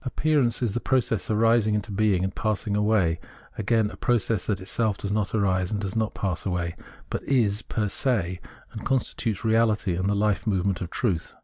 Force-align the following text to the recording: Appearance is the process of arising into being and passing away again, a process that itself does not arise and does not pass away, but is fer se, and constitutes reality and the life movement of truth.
Appearance 0.03 0.63
is 0.63 0.73
the 0.73 0.79
process 0.79 1.29
of 1.29 1.37
arising 1.37 1.75
into 1.75 1.91
being 1.91 2.23
and 2.23 2.33
passing 2.33 2.75
away 2.75 3.19
again, 3.55 3.91
a 3.91 3.95
process 3.95 4.47
that 4.47 4.59
itself 4.59 4.97
does 4.97 5.11
not 5.11 5.35
arise 5.35 5.71
and 5.71 5.79
does 5.79 5.95
not 5.95 6.15
pass 6.15 6.43
away, 6.43 6.75
but 7.11 7.21
is 7.25 7.63
fer 7.69 7.87
se, 7.87 8.39
and 8.73 8.83
constitutes 8.83 9.45
reality 9.45 9.93
and 9.95 10.09
the 10.09 10.15
life 10.15 10.47
movement 10.47 10.81
of 10.81 10.89
truth. 10.89 11.35